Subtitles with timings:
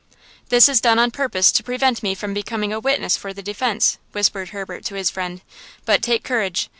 [0.49, 4.49] "This is done on purpose to prevent me becoming a witness for the defense!" whispered
[4.49, 5.41] Herbert to his friend,
[5.85, 6.69] "but take courage.